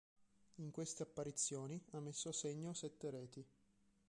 [0.55, 3.45] In queste apparizioni, ha messo a segno sette reti.